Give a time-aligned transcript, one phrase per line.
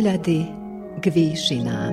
[0.00, 0.48] Pohľady
[0.96, 1.92] k výšinám.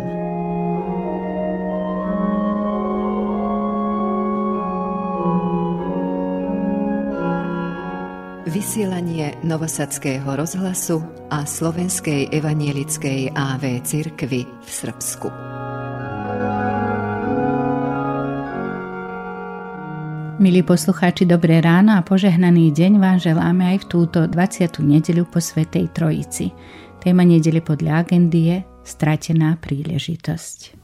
[8.48, 15.28] Vysielanie Novosadského rozhlasu a Slovenskej evanielickej AV cirkvy v Srbsku.
[20.40, 24.80] Milí poslucháči, dobré ráno a požehnaný deň vám želáme aj v túto 20.
[24.80, 26.56] nedeľu po Svetej Trojici.
[27.08, 30.76] Téma nedele podľa agendy je Stratená príležitosť.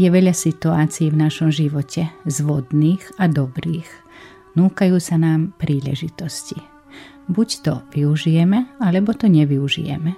[0.00, 3.84] Je veľa situácií v našom živote, zvodných a dobrých.
[4.56, 6.56] Núkajú sa nám príležitosti.
[7.28, 10.16] Buď to využijeme, alebo to nevyužijeme.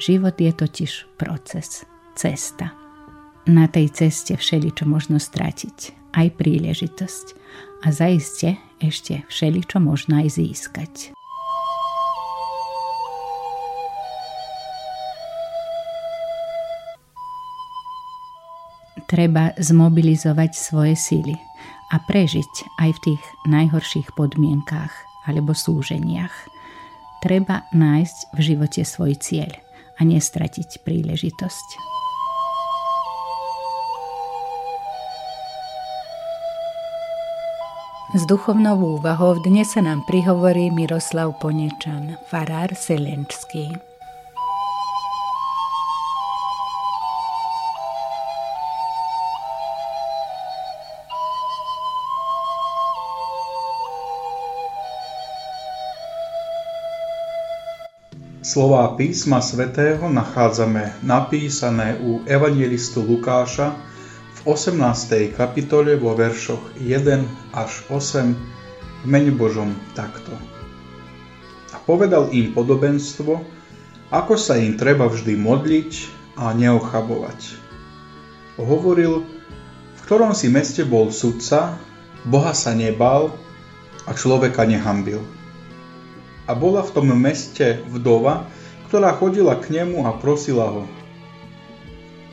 [0.00, 1.84] Život je totiž proces,
[2.16, 2.72] cesta
[3.44, 7.43] na tej ceste všeličo možno stratiť, aj príležitosť
[7.84, 10.92] a zaiste ešte všeličo možno aj získať.
[19.04, 21.36] Treba zmobilizovať svoje síly
[21.92, 24.90] a prežiť aj v tých najhorších podmienkách
[25.28, 26.32] alebo súženiach.
[27.22, 29.52] Treba nájsť v živote svoj cieľ
[29.96, 31.68] a nestratiť príležitosť.
[38.14, 43.74] S duchovnou úvahou dnes sa nám prihovorí Miroslav Ponečan, farár Selenčský.
[58.46, 63.74] Slová písma svätého nachádzame napísané u evangelistu Lukáša
[64.44, 65.32] 18.
[65.32, 68.36] kapitole vo veršoch 1 až 8
[69.00, 70.36] v mene Božom takto.
[71.72, 73.40] A povedal im podobenstvo,
[74.12, 75.92] ako sa im treba vždy modliť
[76.36, 77.56] a neochabovať.
[78.60, 79.24] Hovoril,
[79.96, 81.80] v ktorom si meste bol sudca,
[82.28, 83.32] Boha sa nebal
[84.04, 85.24] a človeka nehambil.
[86.44, 88.44] A bola v tom meste vdova,
[88.92, 90.84] ktorá chodila k nemu a prosila ho.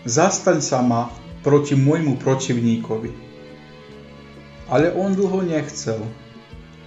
[0.03, 3.11] Zastaň sa ma proti môjmu protivníkovi.
[4.71, 5.99] Ale on dlho nechcel.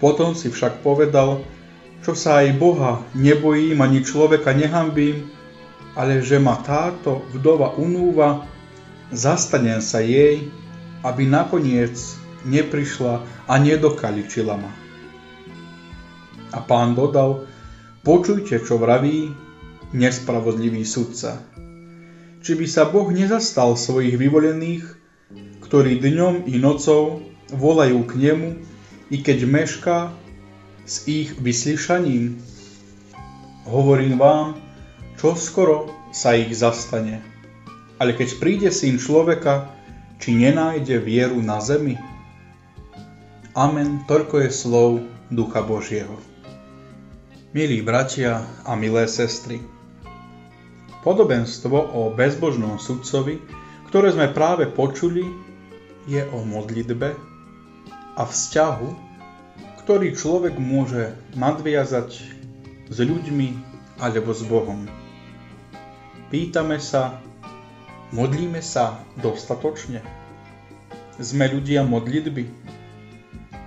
[0.01, 1.45] Potom si však povedal,
[2.05, 5.29] čo sa aj Boha nebojím ani človeka nehambím,
[5.95, 8.45] ale že ma táto vdova unúva,
[9.15, 10.51] zastanem sa jej,
[11.07, 11.95] aby nakoniec
[12.45, 14.73] neprišla a nedokaličila ma.
[16.55, 17.47] A pán dodal,
[18.07, 19.33] počujte, čo vraví
[19.95, 21.41] nespravodlivý sudca
[22.45, 24.85] či by sa Boh nezastal svojich vyvolených,
[25.65, 28.61] ktorí dňom i nocou volajú k nemu,
[29.09, 29.99] i keď mešká
[30.85, 32.37] s ich vyslyšaním.
[33.65, 34.61] Hovorím vám,
[35.17, 37.25] čo skoro sa ich zastane.
[37.97, 39.73] Ale keď príde syn človeka,
[40.21, 41.97] či nenájde vieru na zemi?
[43.57, 44.91] Amen, toľko je slov
[45.33, 46.21] Ducha Božieho.
[47.57, 49.65] Milí bratia a milé sestry,
[51.05, 53.37] Podobenstvo o bezbožnom sudcovi,
[53.93, 55.29] ktoré sme práve počuli,
[56.09, 57.13] je o modlitbe
[58.17, 58.89] a vzťahu,
[59.85, 62.09] ktorý človek môže nadviazať
[62.89, 63.49] s ľuďmi
[64.01, 64.89] alebo s Bohom.
[66.33, 67.21] Pýtame sa,
[68.17, 70.01] modlíme sa dostatočne?
[71.21, 72.49] Sme ľudia modlitby?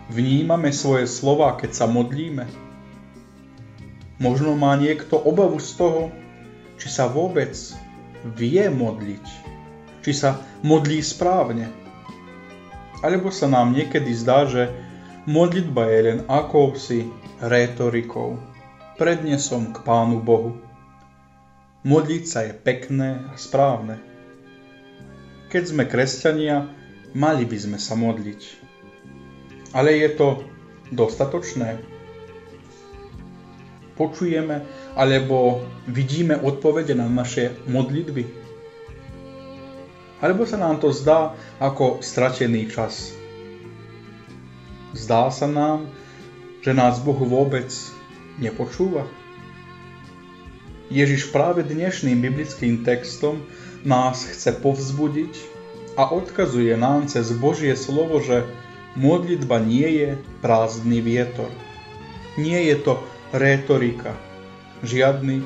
[0.09, 2.49] Vnímame svoje slova, keď sa modlíme?
[4.17, 6.09] Možno má niekto obavu z toho,
[6.77, 7.53] či sa vôbec
[8.37, 9.25] vie modliť,
[10.05, 11.69] či sa modlí správne.
[13.05, 14.73] Alebo sa nám niekedy zdá, že
[15.29, 17.09] modlitba je len akousi
[17.43, 18.41] rétorikou,
[18.97, 20.57] prednesom k Pánu Bohu.
[21.85, 24.01] Modliť sa je pekné a správne.
[25.47, 26.67] Keď sme kresťania,
[27.13, 28.41] mali by sme sa modliť.
[29.71, 30.27] Ale je to
[30.91, 31.96] dostatočné?
[33.97, 34.63] Počujeme
[34.93, 38.23] alebo vidíme odpovede na naše modlitby?
[40.21, 43.13] Alebo sa nám to zdá ako stratený čas?
[44.97, 45.89] Zdá sa nám,
[46.65, 47.69] že nás Boh vôbec
[48.41, 49.05] nepočúva?
[50.87, 53.43] Ježiš práve dnešným biblickým textom
[53.83, 55.33] nás chce povzbudiť
[55.99, 58.47] a odkazuje nám cez Božie slovo, že
[58.95, 60.09] modlitba nie je
[60.39, 61.51] prázdny vietor.
[62.39, 62.93] Nie je to
[63.33, 64.15] rétorika,
[64.83, 65.43] žiadny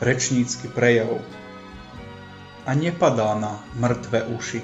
[0.00, 1.22] rečnícky prejav
[2.64, 4.60] a nepadá na mŕtve uši.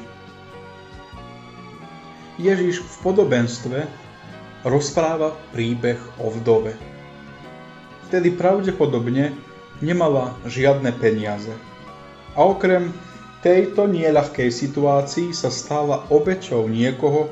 [2.40, 3.78] Ježiš v podobenstve
[4.64, 6.76] rozpráva príbeh o vdove.
[8.08, 9.36] vtedy pravdepodobne
[9.78, 11.54] nemala žiadne peniaze.
[12.34, 12.90] A okrem
[13.40, 17.30] tejto nieľahkej situácii sa stala obeťou niekoho,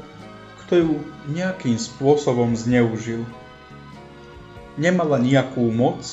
[0.65, 0.95] kto ju
[1.33, 3.27] nejakým spôsobom zneužil.
[4.79, 6.07] Nemala nejakú moc,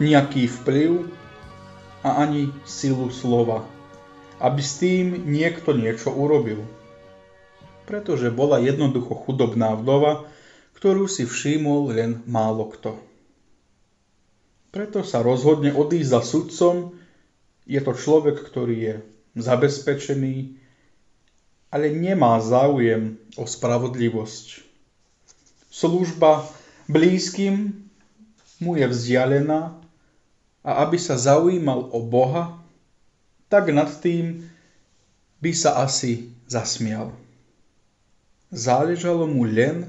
[0.00, 1.12] nejaký vplyv
[2.00, 3.68] a ani silu slova,
[4.40, 6.64] aby s tým niekto niečo urobil.
[7.84, 10.24] Pretože bola jednoducho chudobná vdova,
[10.80, 12.96] ktorú si všimol len málo kto.
[14.72, 16.96] Preto sa rozhodne odísť za sudcom.
[17.68, 18.94] Je to človek, ktorý je
[19.36, 20.56] zabezpečený,
[21.68, 24.64] ale nemá záujem o spravodlivosť.
[25.68, 26.48] Služba
[26.88, 27.87] blízkym
[28.58, 29.78] mu je vzdialená
[30.66, 32.58] a aby sa zaujímal o Boha,
[33.48, 34.44] tak nad tým
[35.38, 37.14] by sa asi zasmial.
[38.50, 39.88] Záležalo mu len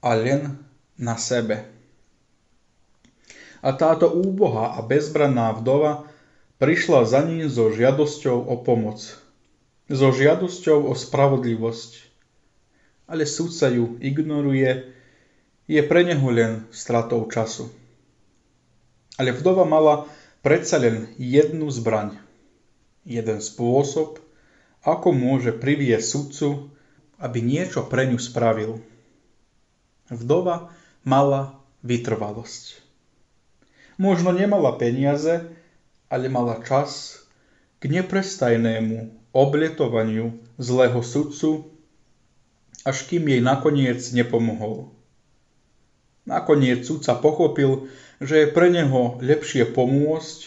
[0.00, 0.54] a len
[0.94, 1.66] na sebe.
[3.64, 6.04] A táto úbohá a bezbranná vdova
[6.60, 9.00] prišla za ním so žiadosťou o pomoc,
[9.88, 12.04] so žiadosťou o spravodlivosť.
[13.08, 14.92] Ale súdca ju ignoruje,
[15.64, 17.83] je pre neho len stratou času.
[19.14, 20.10] Ale vdova mala
[20.42, 22.18] predsa len jednu zbraň,
[23.06, 24.18] jeden spôsob,
[24.84, 26.74] ako môže privieť sudcu,
[27.16, 28.84] aby niečo pre ňu spravil.
[30.12, 30.74] Vdova
[31.06, 32.84] mala vytrvalosť.
[33.96, 35.46] Možno nemala peniaze,
[36.10, 37.22] ale mala čas
[37.78, 41.70] k neprestajnému obletovaniu zlého sudcu,
[42.84, 44.92] až kým jej nakoniec nepomohol.
[46.24, 50.38] Nakoniec sudca pochopil, že je pre neho lepšie pomôcť,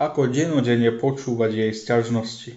[0.00, 2.52] ako denodene počúvať jej sťažnosti.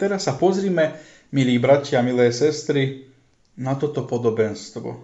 [0.00, 0.96] Teraz sa pozrime,
[1.28, 3.10] milí bratia, milé sestry,
[3.60, 4.96] na toto podobenstvo,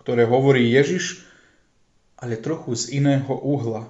[0.00, 1.28] ktoré hovorí Ježiš,
[2.16, 3.84] ale trochu z iného uhla.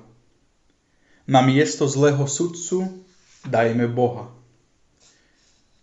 [1.31, 2.90] Na miesto zlého sudcu
[3.46, 4.34] dajme Boha.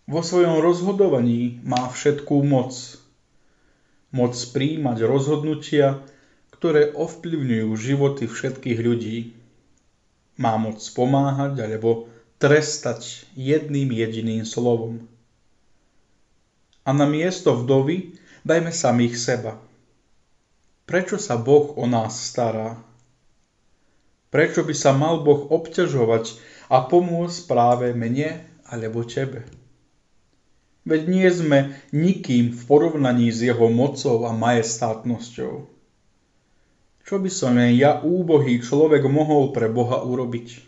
[0.04, 2.99] Vo svojom rozhodovaní má všetkú moc.
[4.10, 6.02] Moc príjmať rozhodnutia,
[6.50, 9.18] ktoré ovplyvňujú životy všetkých ľudí.
[10.36, 12.10] Má moc pomáhať alebo
[12.40, 15.04] trestať jedným jediným slovom.
[16.82, 19.52] A na miesto vdovy dajme samých seba.
[20.88, 22.80] Prečo sa Boh o nás stará?
[24.32, 29.59] Prečo by sa mal Boh obťažovať a pomôcť práve mne alebo tebe?
[30.88, 31.58] Veď nie sme
[31.92, 35.68] nikým v porovnaní s jeho mocou a majestátnosťou.
[37.04, 40.62] Čo by som len ja, úbohý človek, mohol pre Boha urobiť?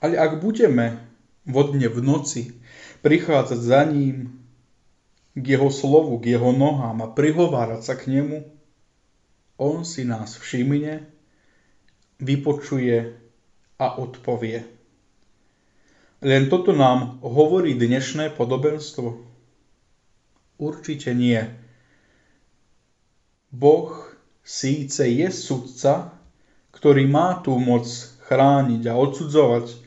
[0.00, 0.98] Ale ak budeme
[1.44, 2.42] vodne v noci
[3.00, 4.40] prichádzať za ním
[5.36, 8.44] k jeho slovu, k jeho nohám a prihovárať sa k nemu,
[9.60, 11.04] on si nás všimne,
[12.20, 13.14] vypočuje
[13.76, 14.79] a odpovie.
[16.20, 19.24] Len toto nám hovorí dnešné podobenstvo?
[20.60, 21.40] Určite nie.
[23.48, 23.88] Boh
[24.44, 26.12] síce je sudca,
[26.76, 27.88] ktorý má tú moc
[28.28, 29.80] chrániť a odsudzovať,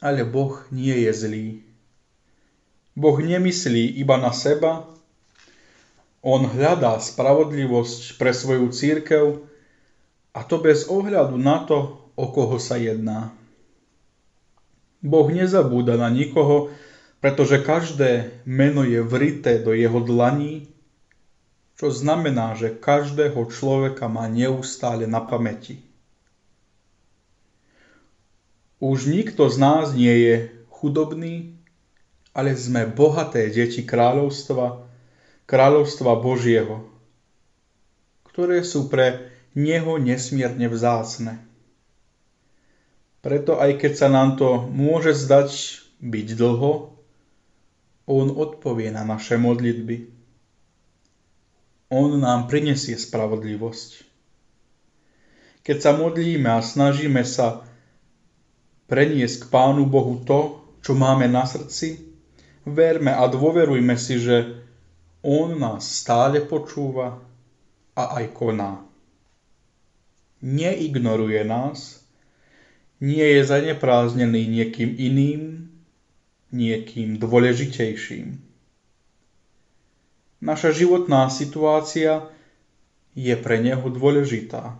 [0.00, 1.48] ale Boh nie je zlý.
[2.96, 4.88] Boh nemyslí iba na seba,
[6.24, 9.44] on hľadá spravodlivosť pre svoju církev
[10.32, 13.36] a to bez ohľadu na to, o koho sa jedná.
[15.00, 16.68] Boh nezabúda na nikoho,
[17.20, 20.70] pretože každé meno je vrité do jeho dlaní
[21.80, 25.80] čo znamená, že každého človeka má neustále na pamäti.
[28.84, 30.36] Už nikto z nás nie je
[30.68, 31.56] chudobný,
[32.36, 34.84] ale sme bohaté deti kráľovstva,
[35.48, 36.84] kráľovstva Božieho,
[38.28, 41.40] ktoré sú pre Neho nesmierne vzácne.
[43.20, 45.50] Preto aj keď sa nám to môže zdať
[46.00, 46.96] byť dlho,
[48.08, 50.20] On odpovie na naše modlitby
[51.90, 54.06] on nám prinesie spravodlivosť.
[55.66, 57.66] Keď sa modlíme a snažíme sa
[58.86, 61.98] preniesť k Pánu Bohu to, čo máme na srdci,
[62.62, 64.62] verme a dôverujme si, že
[65.26, 67.18] On nás stále počúva
[67.98, 68.86] a aj koná.
[70.40, 71.99] Neignoruje nás,
[73.00, 75.72] nie je zanepráznený niekým iným,
[76.52, 78.36] niekým dôležitejším.
[80.40, 82.28] Naša životná situácia
[83.12, 84.76] je pre neho dôležitá.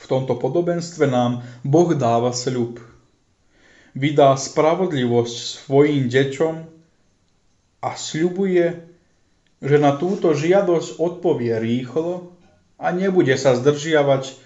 [0.00, 2.80] V tomto podobenstve nám Boh dáva sľub.
[3.92, 6.54] Vydá spravodlivosť svojim deťom
[7.84, 8.86] a sľubuje,
[9.60, 12.32] že na túto žiadosť odpovie rýchlo
[12.80, 14.36] a nebude sa zdržiavať,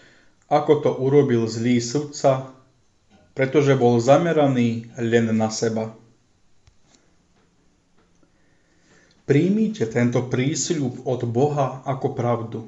[0.49, 2.53] ako to urobil zlý sudca,
[3.33, 5.97] pretože bol zameraný len na seba.
[9.25, 12.61] Príjmite tento prísľub od Boha ako pravdu.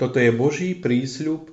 [0.00, 1.52] Toto je Boží prísľub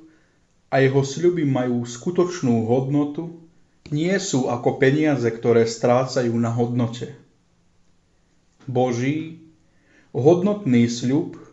[0.71, 3.43] a jeho sľuby majú skutočnú hodnotu,
[3.91, 7.17] nie sú ako peniaze, ktoré strácajú na hodnote.
[8.69, 9.41] Boží,
[10.13, 11.48] hodnotný sľub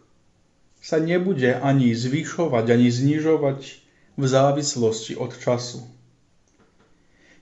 [0.87, 3.61] sa nebude ani zvyšovať, ani znižovať
[4.15, 5.83] v závislosti od času.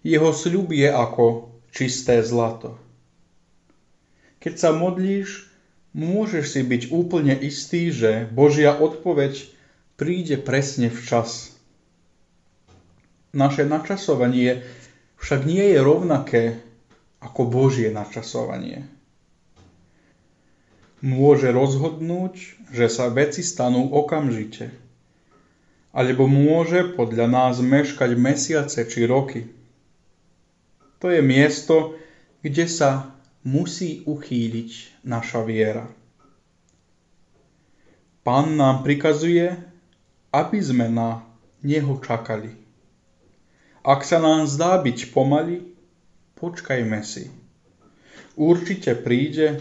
[0.01, 2.81] Jeho sľub je ako čisté zlato.
[4.41, 5.53] Keď sa modlíš,
[5.93, 9.37] môžeš si byť úplne istý, že Božia odpoveď
[10.01, 11.53] príde presne včas.
[13.37, 14.65] Naše načasovanie
[15.21, 16.43] však nie je rovnaké
[17.21, 18.89] ako Božie načasovanie.
[21.05, 24.73] Môže rozhodnúť, že sa veci stanú okamžite.
[25.93, 29.53] Alebo môže podľa nás meškať mesiace či roky.
[31.05, 32.01] To je miesto,
[32.41, 33.13] kde sa
[33.45, 35.85] musí uchýliť naša viera.
[38.25, 39.53] Pán nám prikazuje,
[40.33, 41.21] aby sme na
[41.61, 42.57] Neho čakali.
[43.85, 45.69] Ak sa nám zdá byť pomaly,
[46.41, 47.29] počkajme si.
[48.41, 49.61] Určite príde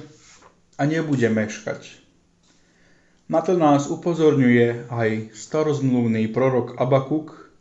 [0.78, 2.02] a nebude meškať.
[3.30, 7.52] Na to nás upozorňuje aj starozmluvný prorok Abakuk,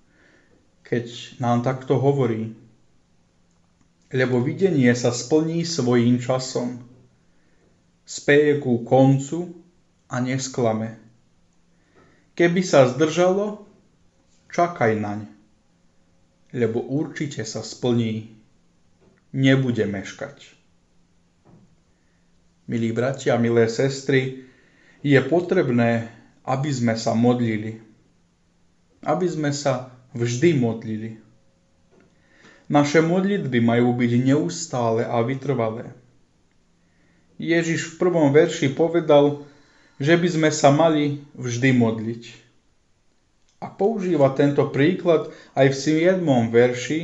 [0.83, 2.63] keď nám takto hovorí
[4.13, 6.85] lebo videnie sa splní svojím časom.
[8.05, 9.57] Speje ku koncu
[10.13, 11.01] a nesklame.
[12.37, 13.65] Keby sa zdržalo,
[14.53, 15.33] čakaj naň,
[16.53, 18.29] lebo určite sa splní,
[19.33, 20.62] nebude meškať.
[22.73, 24.49] Milí bratia, milé sestry,
[25.05, 26.09] je potrebné,
[26.49, 27.85] aby sme sa modlili.
[29.05, 31.21] Aby sme sa vždy modlili
[32.73, 35.93] naše modlitby majú byť neustále a vytrvalé.
[37.37, 39.45] Ježiš v prvom verši povedal,
[40.01, 42.23] že by sme sa mali vždy modliť.
[43.61, 45.77] A používa tento príklad aj v
[46.17, 46.25] 7.
[46.49, 47.01] verši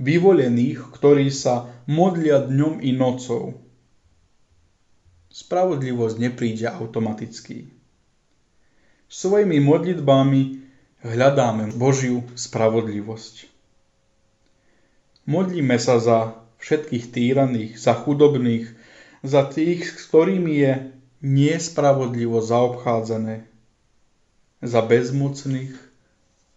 [0.00, 3.63] vyvolených, ktorí sa modlia dňom i nocou.
[5.34, 7.66] Spravodlivosť nepríde automaticky.
[9.10, 10.62] Svojimi modlitbami
[11.02, 13.50] hľadáme Božiu spravodlivosť.
[15.26, 18.78] Modlíme sa za všetkých týraných, za chudobných,
[19.26, 20.72] za tých, s ktorými je
[21.26, 23.42] nespravodlivo zaobchádzané,
[24.62, 25.74] za bezmocných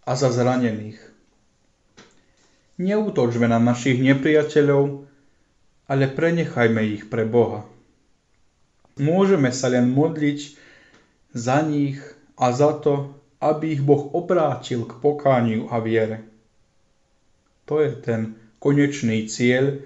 [0.06, 1.02] a za zranených.
[2.78, 5.02] Neútočme na našich nepriateľov,
[5.90, 7.66] ale prenechajme ich pre Boha.
[8.98, 10.58] Môžeme sa len modliť
[11.34, 12.02] za nich
[12.34, 16.26] a za to, aby ich Boh obrátil k pokániu a viere.
[17.70, 19.78] To je ten konečný cieľ,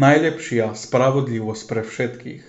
[0.00, 2.44] najlepšia spravodlivosť pre všetkých.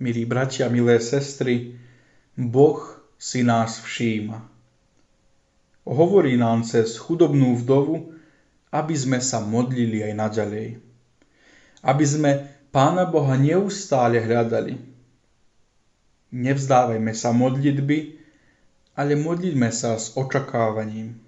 [0.00, 1.76] Milí bratia, milé sestry,
[2.38, 2.80] Boh
[3.20, 4.38] si nás všíma.
[5.84, 8.14] Hovorí nám cez chudobnú vdovu,
[8.70, 10.68] aby sme sa modlili aj naďalej.
[11.82, 12.30] Aby sme
[12.70, 14.78] Pána Boha neustále hľadali.
[16.30, 18.22] Nevzdávajme sa modlitby,
[18.94, 21.18] ale modlíme sa s očakávaním.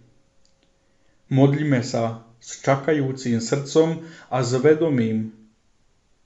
[1.27, 5.35] Modlíme sa s čakajúcim srdcom a s vedomím,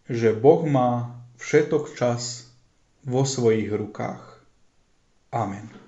[0.04, 2.52] že Boh má všetok čas
[3.00, 4.44] vo svojich rukách.
[5.32, 5.85] Amen.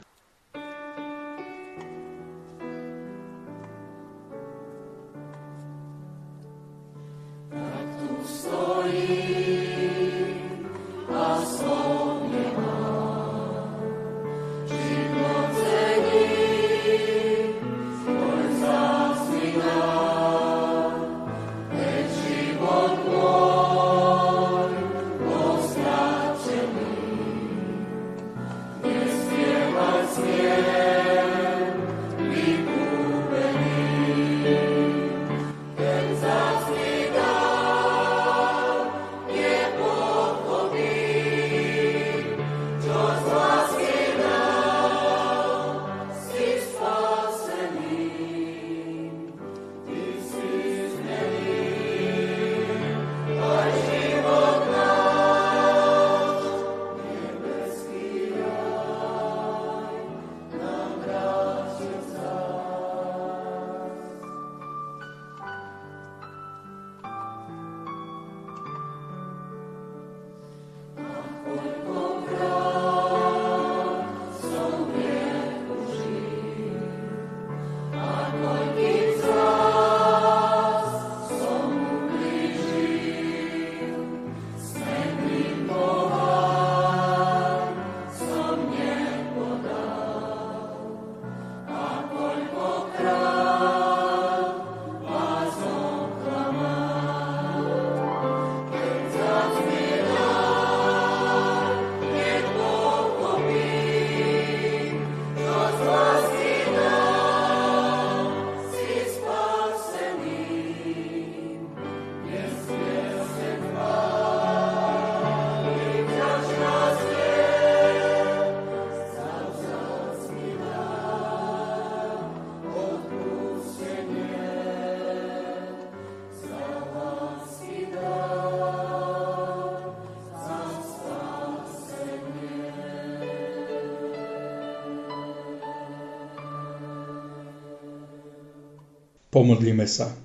[139.39, 140.19] Pomodlíme sa.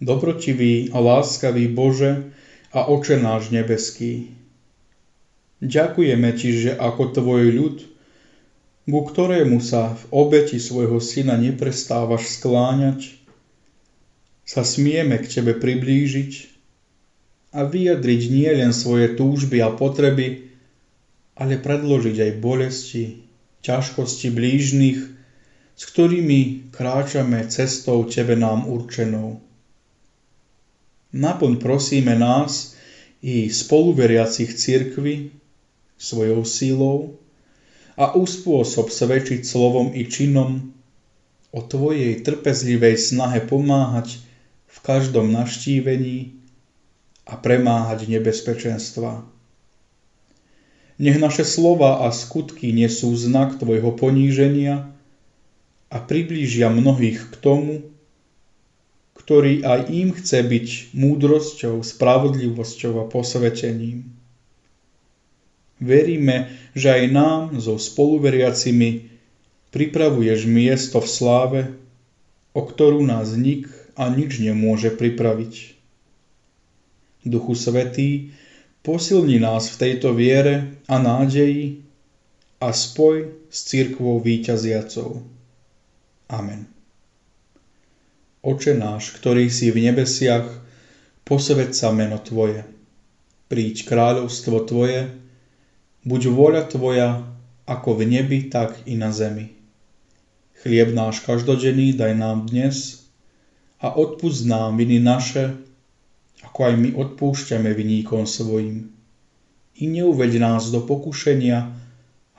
[0.00, 2.32] Dobrotivý a láskavý Bože
[2.72, 4.32] a Oče náš nebeský,
[5.60, 7.76] ďakujeme Ti, že ako Tvoj ľud,
[8.88, 13.20] ku ktorému sa v obeti svojho Syna neprestávaš skláňať,
[14.48, 16.32] sa smieme k Tebe priblížiť
[17.52, 20.56] a vyjadriť nie len svoje túžby a potreby,
[21.36, 23.28] ale predložiť aj bolesti,
[23.60, 25.11] ťažkosti blížnych,
[25.76, 29.40] s ktorými kráčame cestou Tebe nám určenou.
[31.12, 32.76] Naplň prosíme nás
[33.20, 35.30] i spoluveriacich cirkvi
[36.00, 37.20] svojou sílou
[37.94, 40.72] a uspôsob svedčiť slovom i činom
[41.52, 44.24] o Tvojej trpezlivej snahe pomáhať
[44.72, 46.32] v každom naštívení
[47.28, 49.28] a premáhať nebezpečenstva.
[50.96, 54.88] Nech naše slova a skutky nesú znak Tvojho poníženia
[55.92, 57.92] a priblížia mnohých k tomu,
[59.12, 64.08] ktorý aj im chce byť múdrosťou, spravodlivosťou a posvetením.
[65.78, 69.12] Veríme, že aj nám so spoluveriacimi
[69.68, 71.60] pripravuješ miesto v sláve,
[72.56, 75.76] o ktorú nás nik a nič nemôže pripraviť.
[77.22, 78.32] Duchu Svetý,
[78.80, 81.84] posilni nás v tejto viere a nádeji
[82.58, 85.41] a spoj s církvou výťaziacou.
[86.32, 86.64] Amen.
[88.40, 90.48] Oče náš, ktorý si v nebesiach,
[91.28, 92.64] posved sa meno Tvoje.
[93.52, 95.12] Príď kráľovstvo Tvoje,
[96.08, 97.20] buď vôľa Tvoja,
[97.68, 99.52] ako v nebi, tak i na zemi.
[100.64, 103.04] Chlieb náš každodenný daj nám dnes
[103.76, 105.52] a odpúsť nám viny naše,
[106.48, 108.88] ako aj my odpúšťame viníkom svojim.
[109.76, 111.76] I neuveď nás do pokušenia,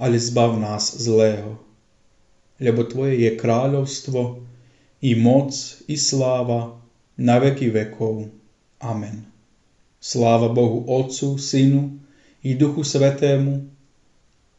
[0.01, 1.61] ale zbav nás zlého
[2.63, 4.39] lebo Tvoje je kráľovstvo,
[5.03, 5.51] i moc,
[5.91, 6.79] i sláva,
[7.19, 8.31] na veky vekov.
[8.79, 9.27] Amen.
[9.99, 11.99] Sláva Bohu Otcu, Synu
[12.39, 13.67] i Duchu Svetému,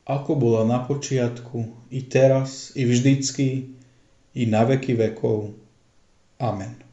[0.05, 3.73] ako bola na počiatku, i teraz, i vždycky,
[4.37, 5.57] i na veky vekov.
[6.37, 6.84] Amen.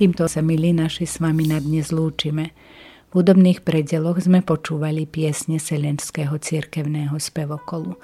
[0.00, 2.56] Týmto sa, milí naši, s vami na dnes lúčime.
[3.12, 8.00] V údobných predeloch sme počúvali piesne Selenského cirkevného spevokolu.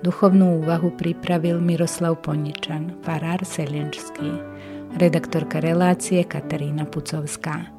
[0.00, 4.32] Duchovnú úvahu pripravil Miroslav Poničan, farár Selenský,
[4.96, 7.75] redaktorka relácie Katarína Pucovská.